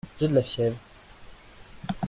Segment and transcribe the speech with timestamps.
[0.19, 0.77] J’ai de la fièvre.